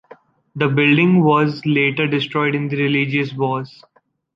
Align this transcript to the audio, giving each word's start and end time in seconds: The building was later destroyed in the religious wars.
The 0.55 0.67
building 0.67 1.23
was 1.23 1.63
later 1.63 2.07
destroyed 2.07 2.55
in 2.55 2.69
the 2.69 2.75
religious 2.77 3.33
wars. 3.35 3.83